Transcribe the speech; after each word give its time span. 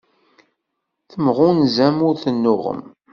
Temɣunzam 1.11 1.97
ur 2.07 2.15
tennuɣem. 2.23 2.81